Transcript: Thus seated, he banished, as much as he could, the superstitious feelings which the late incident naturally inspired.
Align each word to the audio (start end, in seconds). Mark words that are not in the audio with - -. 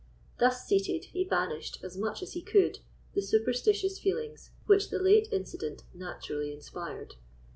Thus 0.39 0.65
seated, 0.65 1.09
he 1.11 1.23
banished, 1.23 1.77
as 1.83 1.95
much 1.95 2.23
as 2.23 2.33
he 2.33 2.41
could, 2.41 2.79
the 3.13 3.21
superstitious 3.21 3.99
feelings 3.99 4.49
which 4.65 4.89
the 4.89 4.97
late 4.97 5.27
incident 5.31 5.83
naturally 5.93 6.51
inspired. 6.51 7.13